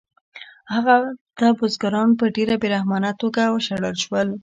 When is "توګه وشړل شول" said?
3.21-4.27